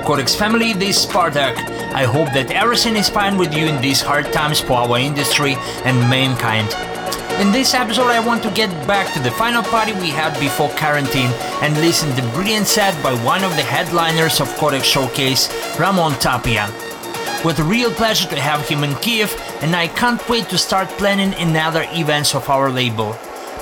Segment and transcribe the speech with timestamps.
[0.00, 1.58] Hello Codex family, this is Spartaque.
[1.92, 5.56] I hope that everything is fine with you in these hard times for our industry
[5.84, 6.68] and mankind.
[7.38, 10.70] In this episode, I want to get back to the final party we had before
[10.70, 11.30] quarantine
[11.60, 16.12] and listen to the brilliant set by one of the headliners of Codex Showcase, Ramon
[16.12, 16.72] Tapia.
[17.44, 21.34] With real pleasure to have him in Kiev, and I can't wait to start planning
[21.34, 23.14] another events of our label.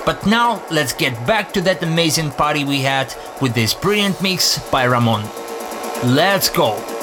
[0.06, 4.60] But now, let's get back to that amazing party we had with this brilliant mix
[4.70, 5.24] by Ramon.
[6.04, 6.97] Let's go!